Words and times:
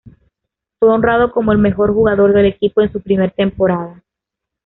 Fue 0.79 0.89
honrado 0.89 1.31
como 1.31 1.51
el 1.51 1.59
mejor 1.59 1.93
jugador 1.93 2.33
del 2.33 2.47
equipo 2.47 2.81
en 2.81 2.91
su 2.91 3.01
primer 3.01 3.33
temporada. 3.33 4.01